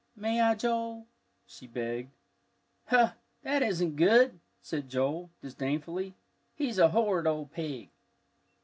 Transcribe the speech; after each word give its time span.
"May 0.15 0.41
I, 0.41 0.55
Joel?" 0.55 1.05
she 1.45 1.67
begged. 1.67 2.09
"Hoh, 2.87 3.11
that 3.43 3.61
isn't 3.61 3.97
good!" 3.97 4.39
said 4.59 4.89
Joel, 4.89 5.29
disdainfully. 5.43 6.15
"He's 6.55 6.79
a 6.79 6.89
horrid 6.89 7.27
old 7.27 7.51
pig." 7.51 7.91